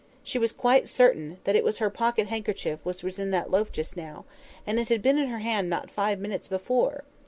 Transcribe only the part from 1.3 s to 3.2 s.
that it was her pocket handkerchief which was